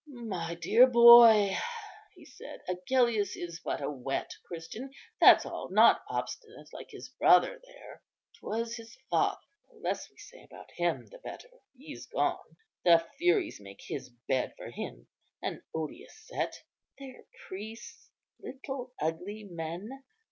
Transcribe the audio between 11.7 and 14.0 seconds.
he's gone. The Furies make